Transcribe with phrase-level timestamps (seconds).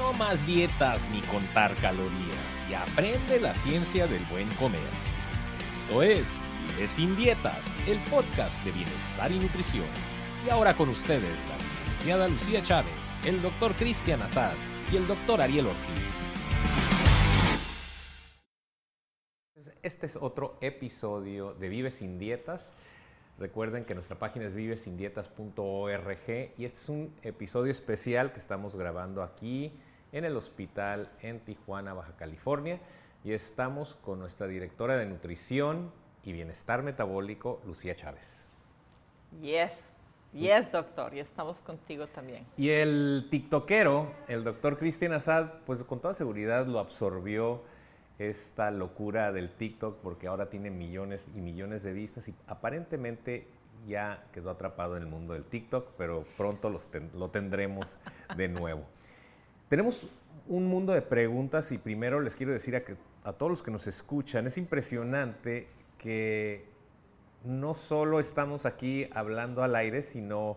[0.00, 4.80] No más dietas ni contar calorías y aprende la ciencia del buen comer.
[5.68, 6.38] Esto es
[6.74, 9.84] Vive sin dietas, el podcast de bienestar y nutrición.
[10.46, 14.54] Y ahora con ustedes la licenciada Lucía Chávez, el doctor Cristian Azad
[14.90, 16.06] y el doctor Ariel Ortiz.
[19.82, 22.72] Este es otro episodio de Vive sin dietas.
[23.38, 29.22] Recuerden que nuestra página es vivesindietas.org y este es un episodio especial que estamos grabando
[29.22, 29.78] aquí
[30.12, 32.80] en el hospital en Tijuana, Baja California.
[33.24, 35.92] Y estamos con nuestra directora de nutrición
[36.24, 38.48] y bienestar metabólico, Lucía Chávez.
[39.40, 39.72] Yes,
[40.32, 42.46] yes, doctor, y estamos contigo también.
[42.56, 47.62] Y el tiktokero, el doctor Cristian Assad, pues con toda seguridad lo absorbió
[48.18, 53.48] esta locura del TikTok porque ahora tiene millones y millones de vistas y aparentemente
[53.86, 56.70] ya quedó atrapado en el mundo del TikTok, pero pronto
[57.14, 57.98] lo tendremos
[58.36, 58.84] de nuevo.
[59.70, 60.08] Tenemos
[60.48, 62.74] un mundo de preguntas y primero les quiero decir
[63.22, 66.66] a, todos los que nos escuchan, es impresionante que
[67.44, 70.56] no solo estamos aquí hablando al aire, sino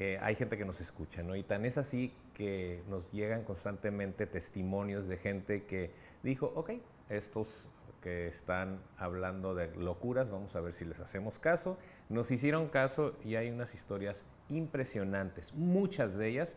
[0.00, 1.36] eh, hay gente que nos escucha, ¿no?
[1.36, 5.92] Y tan es así que nos llegan constantemente testimonios de gente que
[6.24, 6.72] dijo, ok,
[7.08, 7.68] estos
[8.02, 11.78] que están hablando de locuras, vamos a ver si les hacemos caso.
[12.08, 16.56] Nos hicieron caso y hay unas historias impresionantes, muchas de ellas,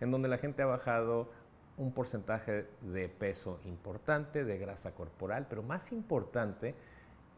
[0.00, 1.30] en donde la gente ha bajado
[1.76, 6.74] un porcentaje de peso importante, de grasa corporal, pero más importante,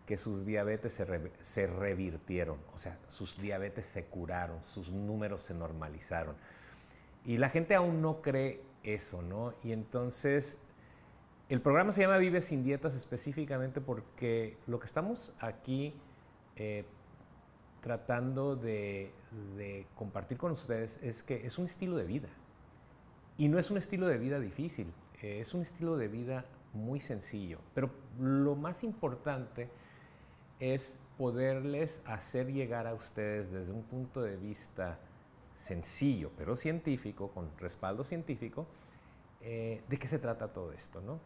[0.07, 1.07] que sus diabetes se,
[1.43, 6.35] se revirtieron, o sea, sus diabetes se curaron, sus números se normalizaron.
[7.25, 9.55] Y la gente aún no cree eso, ¿no?
[9.63, 10.59] Y entonces
[11.49, 15.95] el programa se llama Vive sin dietas específicamente porque lo que estamos aquí
[16.57, 16.85] eh,
[17.83, 19.13] tratando de,
[19.95, 22.29] compartir con ustedes es que es un estilo de vida.
[23.37, 27.01] Y no es un estilo de vida difícil, eh, es un estilo de vida muy
[27.01, 27.59] sencillo.
[27.75, 29.69] Pero lo más importante
[30.61, 34.99] es poderles hacer llegar a ustedes desde un punto de vista
[35.57, 38.67] sencillo, pero científico, con respaldo científico,
[39.41, 41.19] eh, de qué se trata todo esto, ¿no?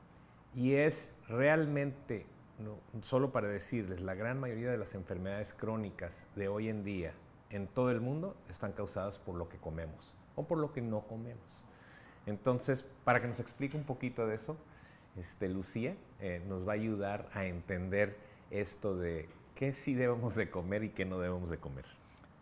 [0.54, 2.24] Y es realmente,
[3.02, 7.12] solo para decirles, la gran mayoría de las enfermedades crónicas de hoy en día
[7.50, 11.02] en todo el mundo están causadas por lo que comemos o por lo que no
[11.02, 11.66] comemos.
[12.26, 14.56] Entonces, para que nos explique un poquito de eso,
[15.16, 18.16] este, Lucía eh, nos va a ayudar a entender
[18.50, 21.86] esto de qué sí debemos de comer y qué no debemos de comer.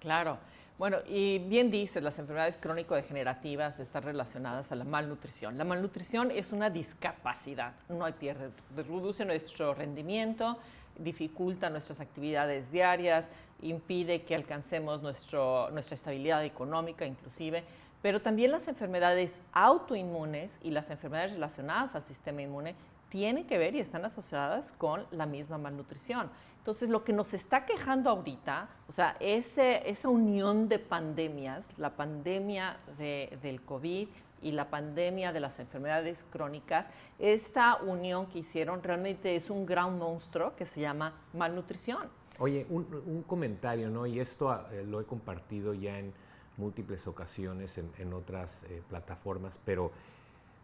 [0.00, 0.38] Claro.
[0.76, 5.56] Bueno, y bien dices, las enfermedades crónico-degenerativas están relacionadas a la malnutrición.
[5.56, 10.58] La malnutrición es una discapacidad, no hay pierde, reduce nuestro rendimiento,
[10.98, 13.24] dificulta nuestras actividades diarias,
[13.62, 17.62] impide que alcancemos nuestro, nuestra estabilidad económica inclusive,
[18.02, 22.74] pero también las enfermedades autoinmunes y las enfermedades relacionadas al sistema inmune
[23.10, 26.30] tienen que ver y están asociadas con la misma malnutrición.
[26.64, 31.90] Entonces, lo que nos está quejando ahorita, o sea, ese, esa unión de pandemias, la
[31.90, 34.08] pandemia del COVID
[34.40, 36.86] y la pandemia de las enfermedades crónicas,
[37.18, 42.08] esta unión que hicieron realmente es un gran monstruo que se llama malnutrición.
[42.38, 44.06] Oye, un, comentario, ¿no?
[44.06, 46.14] Y esto eh, lo he compartido ya en
[46.56, 49.92] múltiples ocasiones en, otras eh, plataformas, pero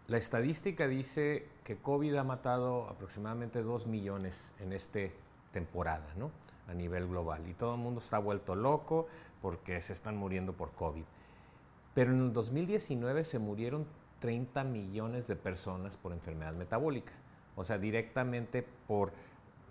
[0.08, 5.00] la estadística dice que COVID ha matado aproximadamente 2 millones en esta
[5.52, 6.30] temporada, ¿no?
[6.68, 7.46] A nivel global.
[7.48, 9.08] Y todo el mundo está vuelto loco
[9.42, 11.04] porque se están muriendo por COVID.
[11.94, 13.86] Pero en el 2019 se murieron
[14.20, 17.12] 30 millones de personas por enfermedad metabólica.
[17.56, 19.12] O sea, directamente por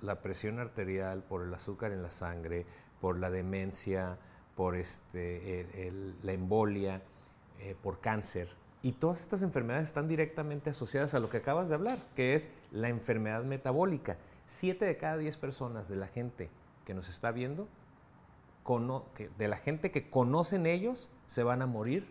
[0.02, 2.66] la presión arterial, por el azúcar en la sangre,
[3.00, 4.18] por la demencia,
[4.56, 7.02] por este, la embolia,
[7.60, 8.50] eh, por cáncer.
[8.82, 12.50] Y todas estas enfermedades están directamente asociadas a lo que acabas de hablar, que es
[12.72, 14.18] la enfermedad metabólica.
[14.50, 16.50] Siete de cada diez personas de la gente
[16.84, 17.68] que nos está viendo,
[19.38, 22.08] de la gente que conocen ellos, se van a morir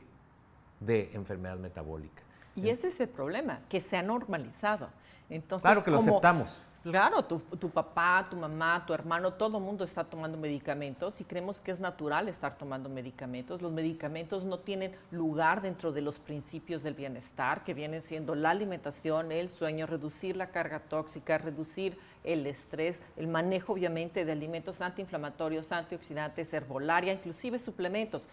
[0.80, 2.22] de enfermedad metabólica.
[2.54, 4.88] Y ese es el problema, que se ha normalizado.
[5.28, 6.62] Entonces, claro que lo aceptamos.
[6.82, 11.60] Claro, tu, papá, tu mamá, tu hermano, todo el mundo está tomando medicamentos y creemos
[11.60, 13.60] que es natural estar tomando medicamentos.
[13.60, 18.50] Los medicamentos no tienen lugar dentro de los principios del bienestar, que vienen siendo la
[18.50, 24.80] alimentación, el sueño, reducir la carga tóxica, reducir el estrés, el manejo obviamente de alimentos
[24.80, 28.26] antiinflamatorios, antioxidantes, herbolaria, inclusive suplementos.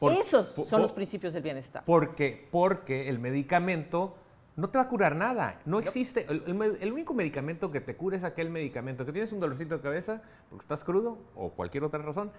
[0.00, 1.84] Esos son los principios del bienestar.
[1.86, 4.16] Porque, porque el medicamento
[4.56, 5.60] no te va a curar nada.
[5.64, 6.26] No existe.
[6.28, 10.22] El, único medicamento que te cura es aquel medicamento que tienes un dolorcito de cabeza
[10.48, 12.30] porque estás crudo o cualquier otra razón,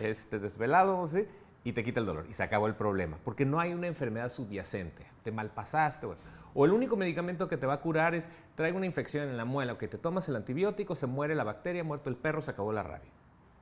[0.00, 1.26] este, desvelado, ¿sí?
[1.66, 4.28] y te quita el dolor y se acabó el problema, porque no hay una enfermedad
[4.28, 6.06] subyacente, te malpasaste.
[6.54, 9.44] O el único medicamento que te va a curar es traigo una infección en la
[9.44, 12.52] muela, o que te tomas el antibiótico, se muere la bacteria, muerto el perro, se
[12.52, 13.10] acabó la rabia.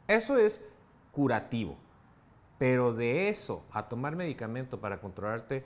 [0.06, 0.60] Eso es
[1.12, 1.78] curativo.
[2.58, 5.64] Pero de eso a tomar medicamento para controlarte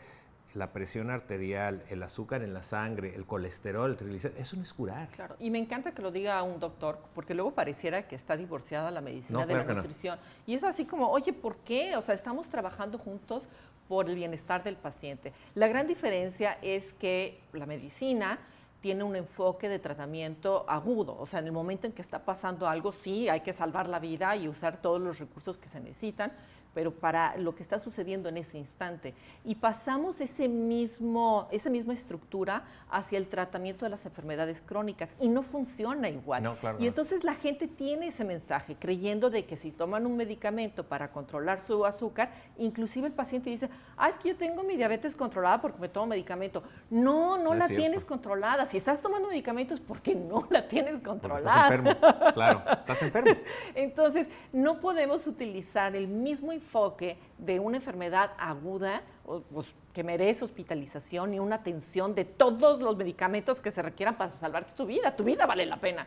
[0.54, 4.72] la presión arterial, el azúcar en la sangre, el colesterol, el triglicéridos, eso no es
[4.72, 5.08] curar.
[5.08, 8.90] Claro, y me encanta que lo diga un doctor, porque luego pareciera que está divorciada
[8.90, 10.18] la medicina de la nutrición.
[10.46, 11.96] Y es así como, oye, ¿por qué?
[11.96, 13.46] O sea, estamos trabajando juntos
[13.88, 15.32] por el bienestar del paciente.
[15.54, 18.38] La gran diferencia es que la medicina
[18.80, 22.68] tiene un enfoque de tratamiento agudo, o sea, en el momento en que está pasando
[22.68, 26.32] algo, sí, hay que salvar la vida y usar todos los recursos que se necesitan,
[26.74, 29.14] pero para lo que está sucediendo en ese instante.
[29.44, 35.28] Y pasamos ese mismo, esa misma estructura hacia el tratamiento de las enfermedades crónicas y
[35.28, 36.56] no funciona igual.
[36.78, 41.10] y entonces la gente tiene ese mensaje creyendo de que si toman un medicamento para
[41.10, 45.60] controlar su azúcar, inclusive el paciente dice, ah, es que yo tengo mi diabetes controlada
[45.60, 46.62] porque me tomo medicamento.
[46.90, 48.66] No, no, la tienes controlada.
[48.66, 51.38] Si estás tomando medicamentos, porque no la tienes controlada.
[51.38, 53.30] estás enfermo, claro, estás enfermo.
[53.74, 59.02] entonces, no podemos utilizar el mismo enfoque de una enfermedad aguda
[59.50, 64.30] pues, que merece hospitalización y una atención de todos los medicamentos que se requieran para
[64.32, 65.16] salvarte tu vida.
[65.16, 66.06] Tu vida vale la pena.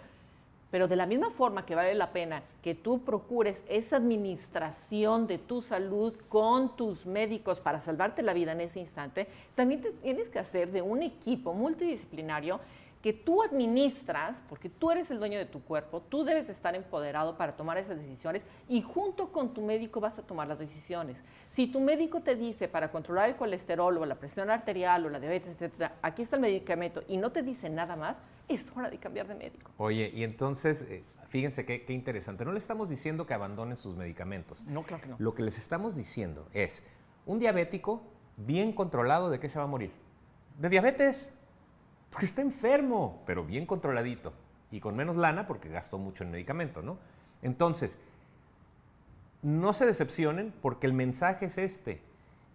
[0.69, 5.37] Pero de la misma forma que vale la pena que tú procures esa administración de
[5.39, 10.39] tu salud con tus médicos para salvarte la vida en ese instante, también tienes que
[10.39, 12.61] hacer de un equipo multidisciplinario
[13.01, 17.35] que tú administras, porque tú eres el dueño de tu cuerpo, tú debes estar empoderado
[17.35, 21.17] para tomar esas decisiones y junto con tu médico vas a tomar las decisiones.
[21.51, 25.19] Si tu médico te dice para controlar el colesterol o la presión arterial o la
[25.19, 28.17] diabetes, etcétera, aquí está el medicamento y no te dice nada más,
[28.47, 29.71] es hora de cambiar de médico.
[29.77, 32.45] Oye, y entonces, eh, fíjense qué, qué interesante.
[32.45, 34.63] No le estamos diciendo que abandonen sus medicamentos.
[34.65, 35.15] No, claro que no.
[35.19, 36.83] Lo que les estamos diciendo es,
[37.25, 38.03] un diabético
[38.37, 39.91] bien controlado, ¿de qué se va a morir?
[40.57, 41.33] De diabetes.
[42.11, 44.33] Porque está enfermo, pero bien controladito.
[44.69, 46.97] Y con menos lana porque gastó mucho en medicamento, ¿no?
[47.41, 47.97] Entonces,
[49.41, 52.01] no se decepcionen porque el mensaje es este.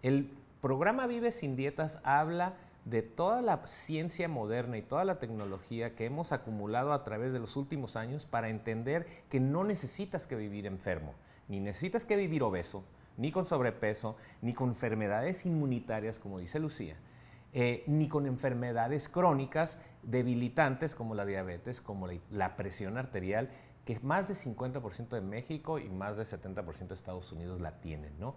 [0.03, 0.31] El
[0.61, 2.55] programa Vive sin Dietas habla
[2.85, 7.41] de toda la ciencia moderna y toda la tecnología que hemos acumulado a través de
[7.41, 11.14] los últimos años para entender que no necesitas que vivir enfermo,
[11.49, 12.85] ni necesitas que vivir obeso,
[13.17, 16.97] ni con sobrepeso, ni con enfermedades inmunitarias, como dice Lucía,
[17.58, 23.49] eh, ni con enfermedades crónicas debilitantes como la diabetes, como la, presión arterial,
[23.87, 28.12] que más del 50% de México y más del 70% de Estados Unidos la tienen,
[28.19, 28.37] ¿no?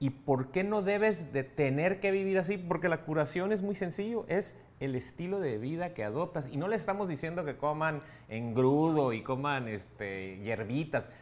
[0.00, 2.58] ¿Y por qué no debes de tener que vivir así?
[2.58, 6.48] Porque la curación es muy sencillo, es el estilo de vida que adoptas.
[6.50, 11.12] Y no le estamos diciendo que coman engrudo y coman este, hierbitas.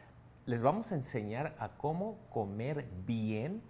[0.46, 3.60] Les vamos a enseñar a cómo comer bien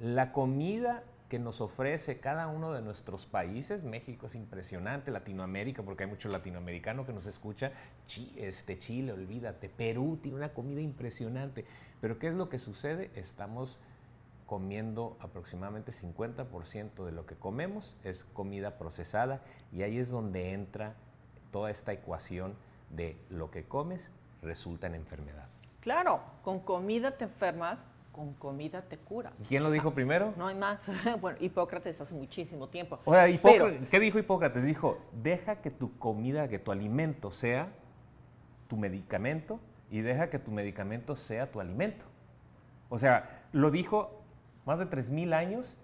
[0.00, 3.82] la comida que nos ofrece cada uno de nuestros países.
[3.82, 7.72] México es impresionante, Latinoamérica, porque hay mucho latinoamericano que nos escucha.
[8.36, 9.68] este, Chile, olvídate.
[9.68, 11.64] Perú tiene una comida impresionante.
[12.00, 13.10] Pero ¿qué es lo que sucede?
[13.16, 13.80] Estamos
[14.46, 19.40] comiendo aproximadamente 50% de lo que comemos es comida procesada
[19.72, 20.94] y ahí es donde entra
[21.50, 22.54] toda esta ecuación
[22.90, 25.48] de lo que comes resulta en enfermedad.
[25.80, 27.80] Claro, con comida te enfermas,
[28.14, 29.32] con comida te cura.
[29.48, 30.32] ¿Quién lo dijo primero?
[30.36, 30.88] No hay más.
[31.20, 32.98] bueno, Hipócrates hace muchísimo tiempo.
[33.90, 34.64] ¿qué dijo Hipócrates?
[34.64, 37.68] Dijo, deja que tu comida, que tu alimento sea
[38.68, 39.58] tu medicamento
[39.90, 42.04] y deja que tu medicamento sea tu alimento.
[42.88, 44.22] O sea, lo dijo
[44.64, 45.76] más de 3.000 años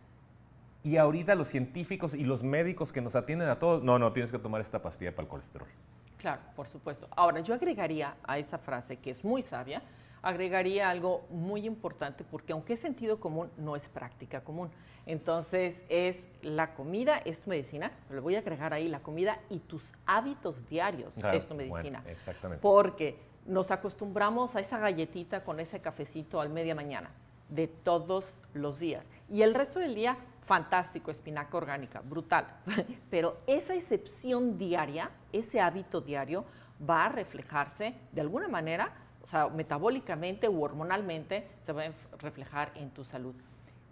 [0.83, 4.31] y ahorita los científicos y los médicos que nos atienden a todos, no, no, tienes
[4.31, 5.69] que tomar esta pastilla para el colesterol.
[6.16, 7.09] Claro, por supuesto.
[7.16, 9.83] Ahora, yo agregaría a esa frase que es muy sabia,
[10.23, 14.71] agregaría algo muy importante porque aunque es sentido común, no es práctica común.
[15.07, 19.61] Entonces es la comida, es tu medicina, le voy a agregar ahí la comida y
[19.61, 22.03] tus hábitos diarios es tu medicina.
[22.07, 22.62] exactamente.
[22.62, 27.11] Porque nos acostumbramos a esa galletita con ese cafecito al media mañana
[27.49, 28.25] de todos
[28.55, 29.05] los días.
[29.29, 32.47] Y el resto del día, fantástico, espinaca orgánica, brutal.
[33.11, 36.45] Pero esa excepción diaria, ese hábito diario,
[36.89, 38.93] va a reflejarse de alguna manera
[39.31, 43.35] sea, metabólicamente u hormonalmente se va a reflejar en tu salud.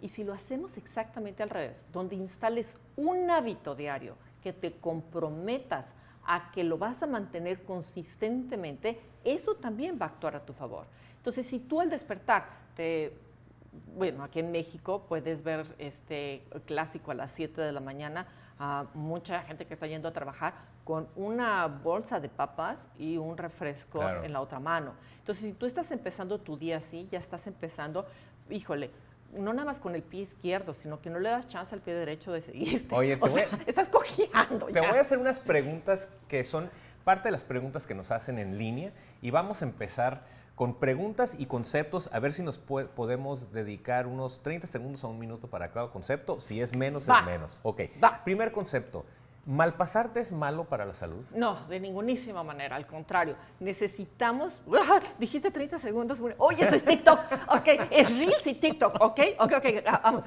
[0.01, 5.85] Y si lo hacemos exactamente al revés, donde instales un hábito diario que te comprometas
[6.25, 10.85] a que lo vas a mantener consistentemente, eso también va a actuar a tu favor.
[11.17, 13.13] Entonces, si tú al despertar te
[13.95, 18.27] bueno, aquí en México puedes ver este clásico a las 7 de la mañana
[18.57, 20.53] a mucha gente que está yendo a trabajar
[20.89, 24.95] con una bolsa de papas y un refresco en la otra mano.
[25.19, 28.07] Entonces, si tú estás empezando tu día así, ya estás empezando,
[28.49, 28.89] híjole,
[29.31, 31.93] no nada más con el pie izquierdo, sino que no le das chance al pie
[31.93, 32.87] derecho de seguir.
[32.91, 34.65] Oye, te voy a, estás cojeando.
[34.65, 36.71] Te voy a hacer unas preguntas que son
[37.03, 38.91] parte de las preguntas que nos hacen en línea
[39.21, 40.23] y vamos a empezar
[40.55, 45.19] con preguntas y conceptos, a ver si nos podemos dedicar unos 30 segundos a un
[45.19, 46.39] minuto para cada concepto.
[46.39, 47.59] Si es menos, es menos.
[47.61, 47.81] Ok.
[48.25, 49.05] Primer concepto.
[49.49, 51.25] ¿Malpasarte es malo para la salud?
[51.33, 53.35] No, de ningunísima manera, al contrario.
[53.59, 54.53] Necesitamos.
[55.17, 56.21] Dijiste 30 segundos.
[56.37, 57.19] Oye, eso es TikTok.
[57.47, 59.01] Ok, es Reels y TikTok.
[59.01, 59.65] Ok, ok, ok.
[59.87, 60.21] Ah,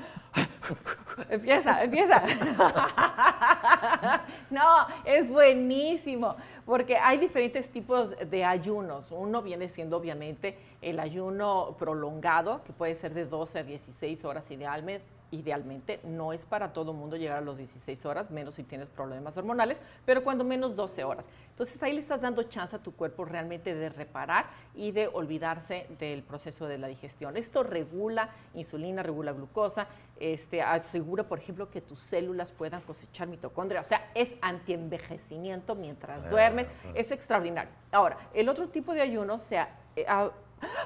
[1.31, 2.21] empieza, empieza.
[4.51, 6.35] no, es buenísimo,
[6.67, 9.13] porque hay diferentes tipos de ayunos.
[9.13, 14.51] Uno viene siendo obviamente el ayuno prolongado, que puede ser de 12 a 16 horas
[14.51, 18.89] idealmente idealmente no es para todo mundo llegar a los 16 horas, menos si tienes
[18.89, 21.27] problemas hormonales, pero cuando menos 12 horas.
[21.51, 25.87] Entonces ahí le estás dando chance a tu cuerpo realmente de reparar y de olvidarse
[25.99, 27.37] del proceso de la digestión.
[27.37, 29.87] Esto regula insulina, regula glucosa,
[30.21, 36.31] este, asegura, por ejemplo, que tus células puedan cosechar mitocondria, o sea, es antienvejecimiento mientras
[36.31, 37.73] duermes, es extraordinario.
[37.91, 40.31] Ahora, el otro tipo de ayuno, o sea, eh, ah,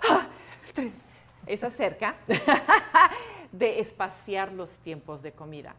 [0.09, 0.27] ah,
[1.47, 2.17] es acerca
[3.59, 5.75] de espaciar los tiempos de comida.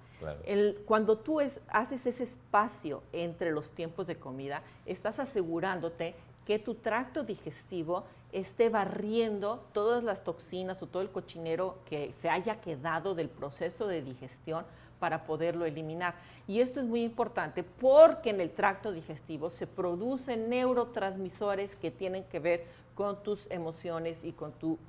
[0.85, 6.15] cuando tú haces ese espacio entre los tiempos de comida, estás asegurándote
[6.45, 12.29] que tu tracto digestivo esté barriendo todas las toxinas o todo el cochinero que se
[12.29, 14.65] haya quedado del proceso de digestión
[14.99, 16.15] para poderlo eliminar.
[16.47, 22.23] Y esto es muy importante porque en el tracto digestivo se producen neurotransmisores que tienen
[22.23, 22.65] que ver
[22.97, 24.79] con tus emociones y con tu,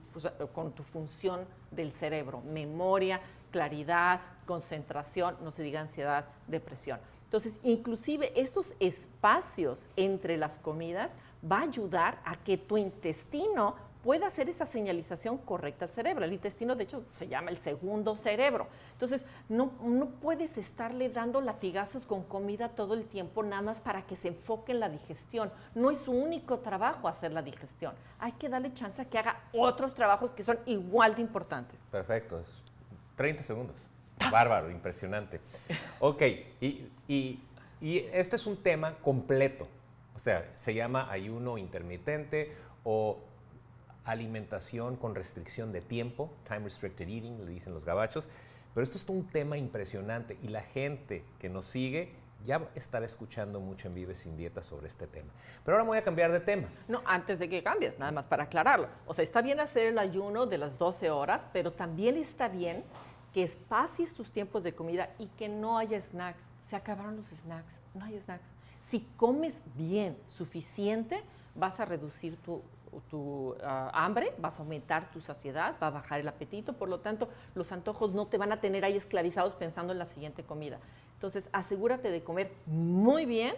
[0.54, 6.98] con tu función del cerebro, memoria, claridad, concentración, no se diga ansiedad, depresión.
[7.24, 11.12] Entonces, inclusive estos espacios entre las comidas
[11.44, 13.76] va a ayudar a que tu intestino
[14.08, 16.24] pueda hacer esa señalización correcta al cerebro.
[16.24, 18.66] El intestino, de hecho, se llama el segundo cerebro.
[18.92, 24.06] Entonces, no, no puedes estarle dando latigazos con comida todo el tiempo nada más para
[24.06, 25.52] que se enfoque en la digestión.
[25.74, 27.92] No es su único trabajo hacer la digestión.
[28.18, 31.78] Hay que darle chance a que haga otros trabajos que son igual de importantes.
[31.90, 32.40] Perfecto.
[33.16, 33.76] 30 segundos.
[34.32, 35.38] Bárbaro, impresionante.
[36.00, 36.22] Ok,
[36.62, 37.42] y, y,
[37.78, 39.68] y este es un tema completo.
[40.16, 43.27] O sea, se llama ayuno intermitente o
[44.08, 48.28] alimentación con restricción de tiempo, time restricted eating, le dicen los gabachos.
[48.74, 53.60] Pero esto es un tema impresionante y la gente que nos sigue ya estará escuchando
[53.60, 55.30] mucho en Vive sin Dieta sobre este tema.
[55.64, 56.68] Pero ahora voy a cambiar de tema.
[56.86, 58.88] No, antes de que cambies, nada más para aclararlo.
[59.06, 62.84] O sea, está bien hacer el ayuno de las 12 horas, pero también está bien
[63.34, 66.42] que espacies tus tiempos de comida y que no haya snacks.
[66.70, 68.44] Se acabaron los snacks, no hay snacks.
[68.88, 71.22] Si comes bien, suficiente,
[71.54, 72.62] vas a reducir tu
[73.10, 77.00] tu ah, hambre, vas a aumentar tu saciedad, va a bajar el apetito, por lo
[77.00, 80.78] tanto los antojos no te van a tener ahí esclavizados pensando en la siguiente comida.
[81.14, 83.54] Entonces asegúrate de comer muy bien.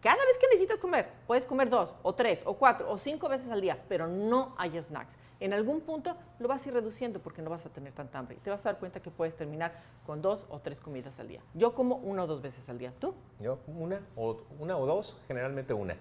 [0.00, 3.50] Cada vez que necesitas comer, puedes comer dos o tres o cuatro o cinco veces
[3.50, 5.16] al día, pero no hay snacks.
[5.40, 8.36] En algún punto lo vas a ir reduciendo porque no vas a tener tanta hambre.
[8.36, 9.72] Y te vas a dar cuenta que puedes terminar
[10.06, 11.40] con dos o tres comidas al día.
[11.54, 12.92] Yo como una o dos veces al día.
[12.98, 13.14] ¿Tú?
[13.40, 15.96] Yo una o, una o dos, generalmente una.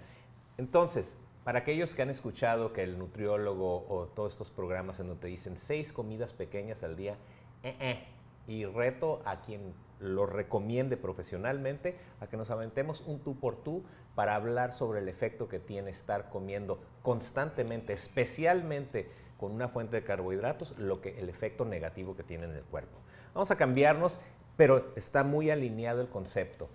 [0.58, 5.22] Entonces, para aquellos que han escuchado que el nutriólogo o todos estos programas en donde
[5.22, 7.18] te dicen seis comidas pequeñas al día,
[7.64, 8.04] eh, eh,
[8.48, 13.84] y reto a quien lo recomiende profesionalmente a que nos aventemos un tú por tú
[14.16, 20.04] para hablar sobre el efecto que tiene estar comiendo constantemente, especialmente con una fuente de
[20.04, 22.98] carbohidratos, lo que el efecto negativo que tiene en el cuerpo.
[23.34, 24.20] Vamos a cambiarnos,
[24.58, 26.70] pero está muy alineado el concepto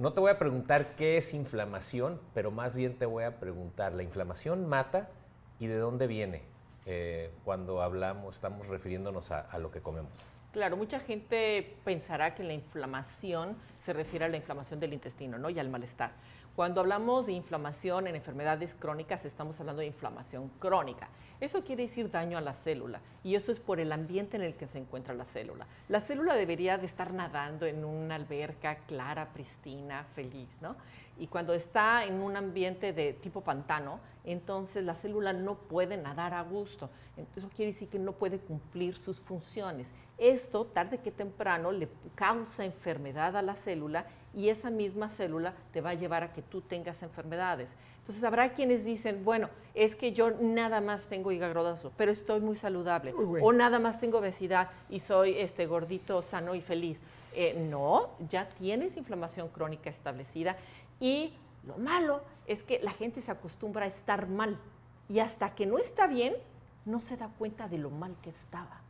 [0.00, 3.92] no te voy a preguntar qué es inflamación, pero más bien te voy a preguntar,
[3.92, 5.10] ¿la inflamación mata
[5.58, 6.40] y de dónde viene
[6.86, 10.26] eh, cuando hablamos, estamos refiriéndonos a, a, lo que comemos?
[10.52, 15.50] Claro, mucha gente pensará que la inflamación se refiere a la inflamación del intestino ¿no?
[15.50, 16.12] y al malestar.
[16.60, 21.08] Cuando hablamos de inflamación en enfermedades crónicas, estamos hablando de inflamación crónica.
[21.40, 24.54] Eso quiere decir daño a la célula y eso es por el ambiente en el
[24.54, 25.66] que se encuentra la célula.
[25.88, 30.76] La célula debería de estar nadando en una alberca clara, pristina, feliz, ¿no?
[31.18, 36.34] Y cuando está en un ambiente de tipo pantano, entonces la célula no puede nadar
[36.34, 36.90] a gusto.
[37.36, 39.90] Eso quiere decir que no puede cumplir sus funciones.
[40.18, 45.80] Esto, tarde que temprano, le causa enfermedad a la célula y esa misma célula te
[45.80, 47.68] va a llevar a que tú tengas enfermedades.
[48.00, 52.40] Entonces habrá quienes dicen, bueno, es que yo nada más tengo hígado graso, pero estoy
[52.40, 53.14] muy saludable.
[53.14, 56.98] O nada más tengo obesidad y soy este, gordito, sano y feliz.
[57.34, 60.56] Eh, no, ya tienes inflamación crónica establecida
[60.98, 61.34] y
[61.64, 64.58] lo malo es que la gente se acostumbra a estar mal
[65.08, 66.34] y hasta que no está bien,
[66.84, 68.80] no se da cuenta de lo mal que estaba.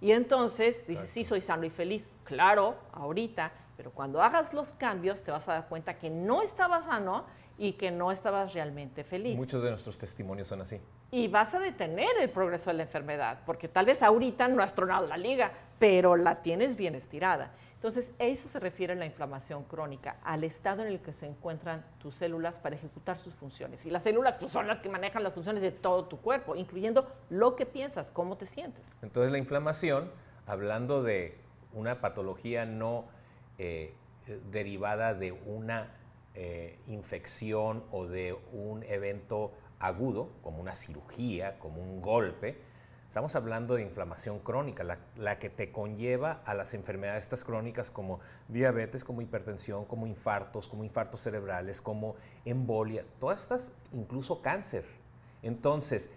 [0.00, 2.04] Y entonces dices, sí, soy sano y feliz.
[2.24, 6.84] Claro, ahorita, pero cuando hagas los cambios te vas a dar cuenta que no estabas
[6.84, 7.24] sano
[7.56, 9.34] y que no estabas realmente feliz.
[9.38, 10.78] Muchos de nuestros testimonios son así.
[11.10, 14.74] Y vas a detener el progreso de la enfermedad, porque tal vez ahorita no has
[14.74, 17.52] tronado la liga, pero la tienes bien estirada.
[17.72, 21.82] Entonces, eso se refiere a la inflamación crónica, al estado en el que se encuentran
[22.02, 23.86] tus células para ejecutar sus funciones.
[23.86, 27.10] Y las células pues, son las que manejan las funciones de todo tu cuerpo, incluyendo
[27.30, 28.84] lo que piensas, cómo te sientes.
[29.00, 30.12] Entonces, la inflamación,
[30.46, 31.38] hablando de
[31.72, 33.06] una patología no
[33.60, 33.92] eh,
[34.50, 35.94] derivada de una
[36.34, 42.58] eh, infección o de un evento agudo, como una cirugía, como un golpe,
[43.10, 44.84] Estamos hablando de inflamación crónica,
[45.16, 50.68] la, que te conlleva a las enfermedades estas crónicas como diabetes, como hipertensión, como infartos,
[50.68, 52.14] como infartos cerebrales, como
[52.44, 54.84] embolia, todas estas, incluso cáncer.
[55.42, 56.08] Entonces,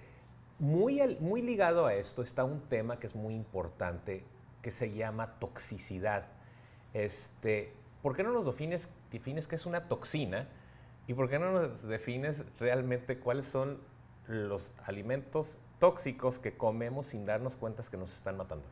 [0.59, 4.23] muy, muy ligado a esto está un tema que es muy importante,
[4.61, 6.27] que se llama toxicidad.
[6.93, 7.73] Este,
[8.03, 10.45] ¿Por qué no nos defines, defines qué es una toxina?
[11.07, 13.79] ¿Y por qué no nos defines realmente cuáles son
[14.27, 18.65] los alimentos tóxicos que comemos sin darnos cuenta que nos están matando?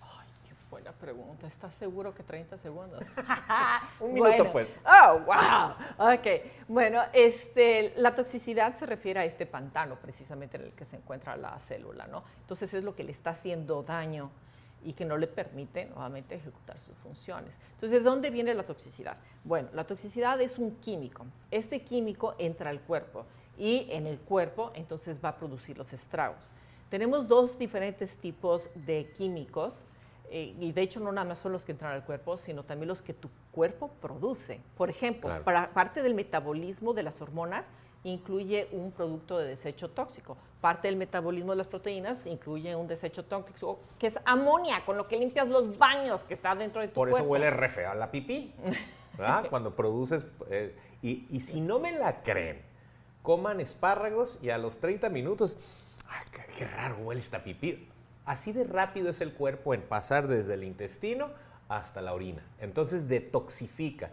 [0.00, 1.46] Ay, qué buena pregunta.
[1.46, 3.02] ¿Estás seguro que 30 segundos?
[4.00, 4.74] Un minuto, pues.
[4.86, 6.14] Oh, wow.
[6.14, 6.26] Ok.
[6.66, 11.36] Bueno, este, la toxicidad se refiere a este pantano precisamente en el que se encuentra
[11.36, 12.24] la célula, ¿no?
[12.40, 14.30] Entonces es lo que le está haciendo daño
[14.84, 17.54] y que no le permite nuevamente ejecutar sus funciones.
[17.74, 19.16] Entonces, ¿de dónde viene la toxicidad?
[19.44, 21.26] Bueno, la toxicidad es un químico.
[21.50, 23.24] Este químico entra al cuerpo
[23.58, 26.52] y en el cuerpo entonces va a producir los estragos.
[26.90, 29.74] Tenemos dos diferentes tipos de químicos
[30.30, 32.88] eh, y de hecho no nada más son los que entran al cuerpo, sino también
[32.88, 34.60] los que tu cuerpo produce.
[34.76, 37.66] Por ejemplo, para parte del metabolismo de las hormonas
[38.04, 40.36] incluye un producto de desecho tóxico.
[40.60, 45.08] Parte del metabolismo de las proteínas incluye un desecho tóxico que es amonia, con lo
[45.08, 47.12] que limpias los baños que está dentro de tu cuerpo.
[47.12, 48.52] Por eso huele re feo a la pipí,
[49.16, 49.46] ¿verdad?
[49.50, 50.24] Cuando produces...
[50.50, 52.62] Eh, y, y si no me la creen,
[53.22, 57.88] coman espárragos y a los 30 minutos, ¡ay, qué, raro huele esta pipí!
[58.24, 61.30] Así de rápido es el cuerpo en pasar desde el intestino
[61.76, 62.42] hasta la orina.
[62.60, 64.10] Entonces detoxifica.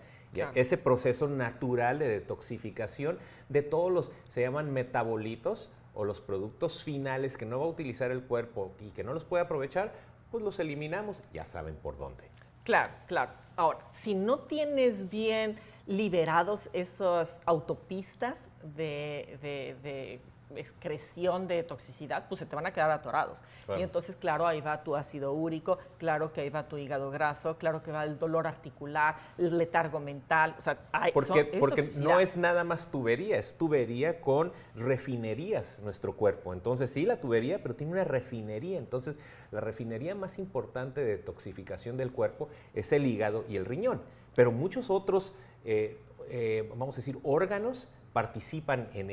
[0.54, 3.18] Ese proceso natural de detoxificación
[3.50, 8.12] de todos los, se llaman metabolitos o los productos finales que no va a utilizar
[8.12, 9.92] el cuerpo y que no los puede aprovechar,
[10.30, 12.26] pues los eliminamos, ya saben por dónde.
[12.64, 13.32] Claro, claro.
[13.56, 18.38] Ahora, si no tienes bien liberados esas autopistas
[18.76, 20.20] de,
[20.56, 23.40] excreción de toxicidad, pues se te van a quedar atorados.
[23.78, 27.58] Y entonces, claro, ahí va tu ácido úrico, claro que ahí va tu hígado graso,
[27.58, 30.56] claro que va el dolor articular, el letargo mental.
[30.58, 30.78] O sea,
[31.14, 36.54] porque porque no es nada más tubería, es tubería con refinerías nuestro cuerpo.
[36.54, 38.78] Entonces, sí, la tubería, pero tiene una refinería.
[38.78, 39.18] Entonces,
[39.52, 44.02] la refinería más importante de toxificación del cuerpo es el hígado y el riñón.
[44.36, 45.34] Pero muchos otros,
[45.66, 49.12] eh, eh, vamos a decir, órganos participan en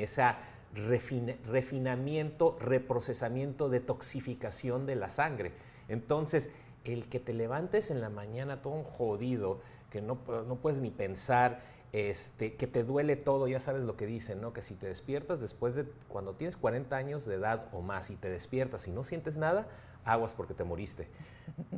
[0.76, 5.52] refinamiento, reprocesamiento, detoxificación de la sangre.
[5.88, 6.50] Entonces,
[6.84, 9.60] el que te levantes en la mañana todo jodido,
[9.90, 11.62] que no, no puedes ni pensar,
[11.92, 14.52] este, que te duele todo, ya sabes lo que dicen, ¿no?
[14.52, 18.16] Que si te despiertas después de, cuando tienes 40 años de edad o más y
[18.16, 19.68] te despiertas y no sientes nada,
[20.04, 21.08] aguas porque te moriste.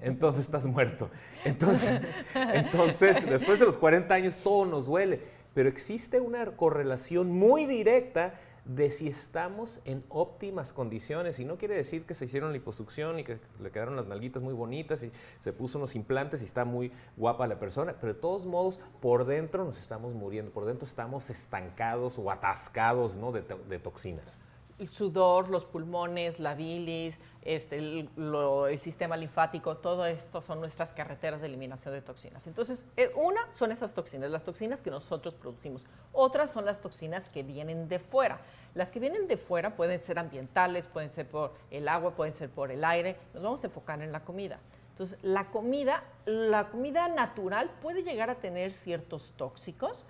[0.00, 1.08] Entonces estás muerto.
[1.44, 2.00] Entonces,
[2.34, 8.34] entonces, después de los 40 años todo nos duele pero existe una correlación muy directa
[8.68, 11.40] de si estamos en óptimas condiciones.
[11.40, 14.54] Y no quiere decir que se hicieron liposucción y que le quedaron las nalguitas muy
[14.54, 18.46] bonitas y se puso unos implantes y está muy guapa la persona, pero de todos
[18.46, 23.32] modos, por dentro nos estamos muriendo, por dentro estamos estancados o atascados ¿no?
[23.32, 24.38] de, de toxinas
[24.78, 31.40] el sudor, los pulmones, la bilis, este, el, sistema linfático, todo esto son nuestras carreteras
[31.40, 32.46] de eliminación de toxinas.
[32.46, 35.84] Entonces, eh, una son esas toxinas, las toxinas que nosotros producimos.
[36.12, 38.40] Otras son las toxinas que vienen de fuera.
[38.74, 42.50] Las que vienen de fuera pueden ser ambientales, pueden ser por el agua, pueden ser
[42.50, 43.16] por el aire.
[43.34, 44.58] Nos vamos a enfocar en la comida.
[44.98, 50.04] Entonces, la comida, la comida natural puede llegar a tener ciertos tóxicos,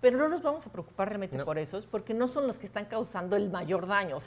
[0.00, 2.86] pero no nos vamos a preocupar realmente por esos, porque no son los que están
[2.86, 4.18] causando el mayor daño.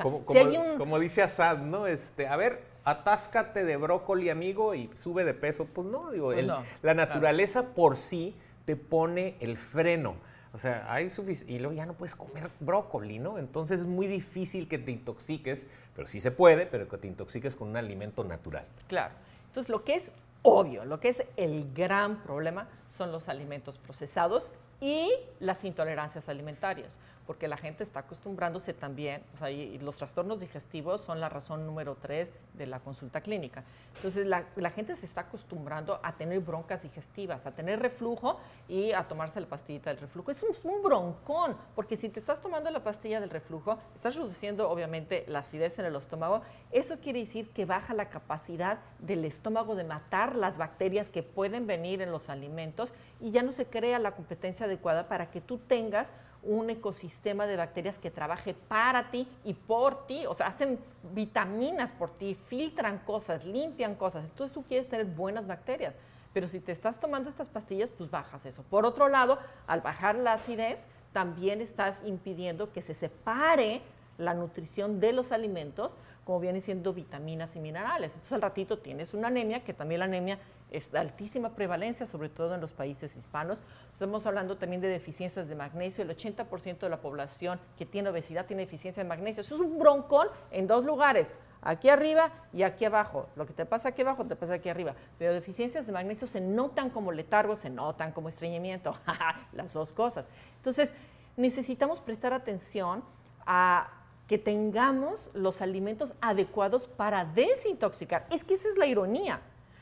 [0.77, 1.87] como, dice Assad, ¿no?
[1.87, 5.65] Este, a ver, atáscate de brócoli, amigo, y sube de peso.
[5.65, 6.47] Pues no, digo, pues
[6.81, 10.15] la naturaleza por sí te pone el freno.
[10.53, 11.51] O sea, hay suficiente.
[11.51, 13.39] Y luego ya no puedes comer brócoli, ¿no?
[13.39, 17.57] Entonces es muy difícil que te intoxiques, pero sí se puede, pero que te intoxiques
[17.57, 18.63] con un alimento natural.
[18.87, 19.13] Claro.
[19.47, 20.03] Entonces, lo que es
[20.43, 26.97] obvio, lo que es el gran problema son los alimentos procesados y las intolerancias alimentarias
[27.27, 29.49] porque la gente está acostumbrándose también, o sea,
[29.81, 33.65] los trastornos digestivos son la razón número tres de la consulta clínica.
[33.97, 38.93] Entonces, la, la, gente se está acostumbrando a tener broncas digestivas, a tener reflujo y
[38.93, 40.31] a tomarse la pastillita del reflujo.
[40.31, 44.69] Es un, un broncón, porque si te estás tomando la pastilla del reflujo, estás reduciendo
[44.69, 46.41] obviamente la acidez en el estómago.
[46.71, 51.67] Eso quiere decir que baja la capacidad del estómago de matar las bacterias que pueden
[51.67, 55.57] venir en los alimentos y ya no se crea la competencia adecuada para que tú
[55.57, 56.11] tengas
[56.43, 60.79] un ecosistema de bacterias que trabaje para ti y por ti, o sea, hacen
[61.13, 64.23] vitaminas por ti, filtran cosas, limpian cosas.
[64.23, 65.93] Entonces tú quieres tener buenas bacterias,
[66.33, 68.63] pero si te estás tomando estas pastillas, pues bajas eso.
[68.63, 73.81] Por otro lado, al bajar la acidez, también estás impidiendo que se separe
[74.17, 78.11] la nutrición de los alimentos, como vienen siendo vitaminas y minerales.
[78.11, 80.37] Entonces al ratito tienes una anemia, que también la anemia
[80.69, 83.59] es de altísima prevalencia, sobre todo en los países hispanos.
[83.93, 86.03] Estamos hablando también de deficiencias de magnesio.
[86.03, 89.39] El 80% de la población que tiene obesidad tiene deficiencia de magnesio.
[89.39, 91.27] Eso es un broncón en dos lugares,
[91.61, 93.29] aquí arriba y aquí abajo.
[93.37, 94.95] Lo que te pasa aquí abajo te pasa aquí arriba.
[95.17, 98.97] Pero deficiencias de magnesio se notan como letargo, se notan como estreñimiento.
[99.53, 100.25] Las dos cosas.
[100.57, 100.93] Entonces,
[101.37, 103.01] necesitamos prestar atención
[103.45, 103.93] a
[104.27, 108.27] que tengamos los alimentos adecuados para desintoxicar.
[108.29, 109.41] Es que esa es la ironía.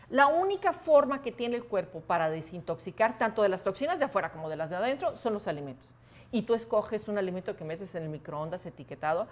[0.10, 4.31] La única forma que tiene el cuerpo para desintoxicar tanto de las toxinas de afuera
[4.31, 5.89] como de las de adentro son los alimentos.
[6.31, 9.27] Y tú escoges un alimento que metes en el microondas etiquetado.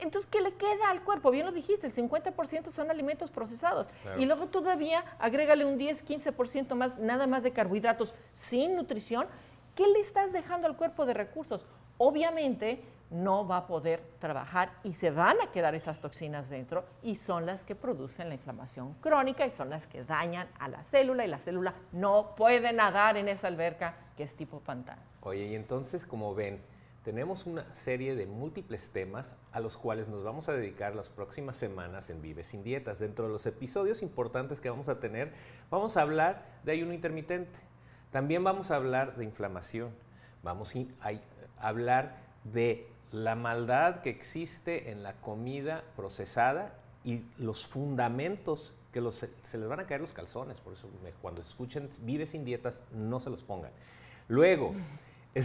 [0.00, 1.30] Entonces, ¿qué le queda al cuerpo?
[1.30, 3.86] Bien lo dijiste, el 50% son alimentos procesados.
[4.18, 9.28] Y luego todavía agrégale un 10, 15% más, nada más de carbohidratos sin nutrición.
[9.76, 11.66] ¿Qué le estás dejando al cuerpo de recursos?
[11.98, 12.82] Obviamente,
[13.12, 17.46] no va a poder trabajar y se van a quedar esas toxinas dentro y son
[17.46, 21.28] las que producen la inflamación crónica y son las que dañan a la célula y
[21.28, 25.02] la célula no puede nadar en esa alberca que es tipo pantano.
[25.20, 26.60] Oye, y entonces como ven,
[27.04, 31.56] tenemos una serie de múltiples temas a los cuales nos vamos a dedicar las próximas
[31.56, 32.98] semanas en Vive sin Dietas.
[32.98, 35.32] Dentro de los episodios importantes que vamos a tener,
[35.68, 37.58] vamos a hablar de ayuno intermitente.
[38.12, 39.90] También vamos a hablar de inflamación.
[40.44, 41.10] Vamos a
[41.58, 49.02] hablar de la maldad que existe en la comida procesada y los fundamentos que
[49.42, 50.58] se les van a caer los calzones.
[50.60, 50.88] Por eso
[51.20, 53.70] cuando escuchen Vive sin dietas, no se los pongan.
[54.28, 54.74] Luego,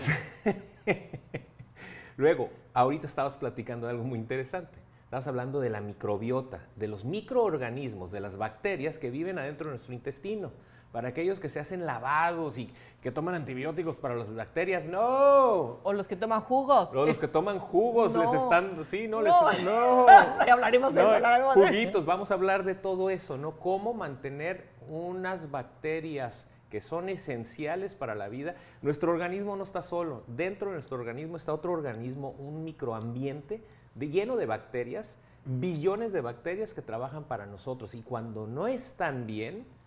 [2.17, 4.79] luego, ahorita estabas platicando de algo muy interesante.
[5.03, 9.75] Estabas hablando de la microbiota, de los microorganismos, de las bacterias que viven adentro de
[9.75, 10.51] nuestro intestino
[10.97, 15.77] para aquellos que se hacen lavados y que toman antibióticos para las bacterias, no.
[15.83, 16.89] O los que toman jugos.
[16.91, 19.31] O los que toman jugos, les están, sí, no, les
[19.63, 20.07] no.
[20.51, 21.53] hablaremos de eso.
[21.53, 23.59] juguitos, vamos a hablar de todo eso, ¿no?
[23.59, 28.55] Cómo mantener unas bacterias que son esenciales para la vida.
[28.81, 33.63] Nuestro organismo no está solo, dentro de nuestro organismo está otro organismo, un microambiente
[33.99, 39.77] lleno de bacterias, billones de bacterias que trabajan para nosotros y cuando no están bien,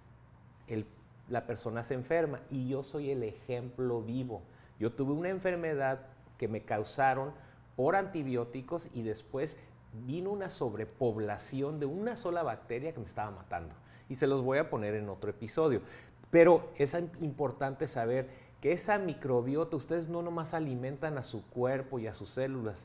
[1.30, 4.42] la persona se enferma y yo soy el ejemplo vivo.
[4.78, 6.00] Yo tuve una enfermedad
[6.36, 7.32] que me causaron
[7.76, 9.56] por antibióticos y después
[10.06, 13.74] vino una sobrepoblación de una sola bacteria que me estaba matando.
[14.08, 15.80] Y se los voy a poner en otro episodio.
[16.30, 18.28] Pero es importante saber
[18.60, 22.84] que esa microbiota, ustedes no nomás alimentan a su cuerpo y a sus células,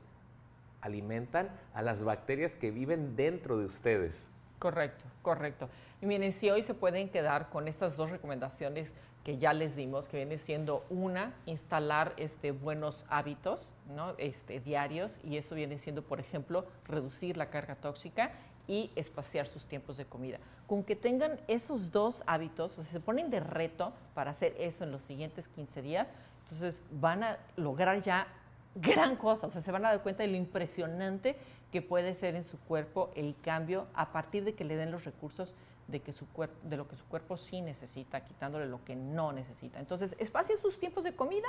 [0.82, 4.30] alimentan a las bacterias que viven dentro de ustedes.
[4.60, 5.70] Correcto, correcto.
[6.02, 8.90] Y miren, si hoy se pueden quedar con estas dos recomendaciones
[9.24, 14.14] que ya les dimos, que viene siendo una, instalar este, buenos hábitos ¿no?
[14.18, 18.34] este, diarios, y eso viene siendo, por ejemplo, reducir la carga tóxica
[18.68, 20.40] y espaciar sus tiempos de comida.
[20.68, 24.92] Con que tengan esos dos hábitos, sea, se ponen de reto para hacer eso en
[24.92, 26.08] los siguientes 15 días,
[26.44, 28.28] entonces van a lograr ya
[28.76, 31.36] gran cosa, o sea, se van a dar cuenta de lo impresionante
[31.72, 35.06] que puede ser en su cuerpo el cambio a partir de que le den los
[35.06, 35.54] recursos
[35.88, 36.26] de, que su
[36.64, 39.80] de lo que su cuerpo sí necesita, quitándole lo que no necesita.
[39.80, 41.48] Entonces, espacien sus tiempos de comida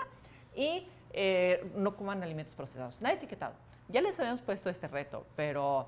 [0.54, 3.00] y eh, no coman alimentos procesados.
[3.00, 3.54] Nada etiquetado.
[3.88, 5.86] Ya les habíamos puesto este reto, pero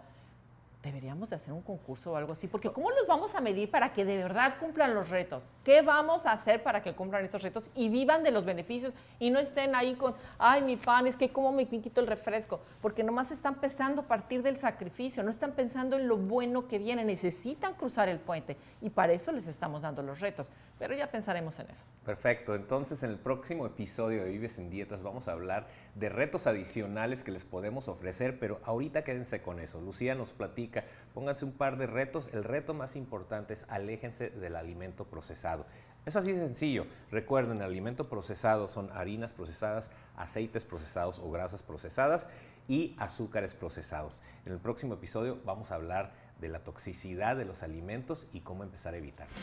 [0.89, 3.93] deberíamos de hacer un concurso o algo así, porque ¿cómo los vamos a medir para
[3.93, 5.43] que de verdad cumplan los retos?
[5.63, 9.31] ¿Qué vamos a hacer para que cumplan estos retos y vivan de los beneficios y
[9.31, 12.61] no estén ahí con, ay, mi pan, es que cómo me quito el refresco?
[12.81, 16.79] Porque nomás están pensando a partir del sacrificio, no están pensando en lo bueno que
[16.79, 20.49] viene, necesitan cruzar el puente y para eso les estamos dando los retos,
[20.79, 21.83] pero ya pensaremos en eso.
[22.05, 26.47] Perfecto, entonces en el próximo episodio de Vives en Dietas vamos a hablar de retos
[26.47, 29.81] adicionales que les podemos ofrecer, pero ahorita quédense con eso.
[29.81, 32.29] Lucía nos platica, pónganse un par de retos.
[32.33, 35.67] El reto más importante es aléjense del alimento procesado.
[36.07, 36.87] Es así de sencillo.
[37.11, 42.29] Recuerden, el alimento procesado son harinas procesadas, aceites procesados o grasas procesadas
[42.67, 44.23] y azúcares procesados.
[44.47, 48.63] En el próximo episodio vamos a hablar de la toxicidad de los alimentos y cómo
[48.63, 49.39] empezar a evitarlos.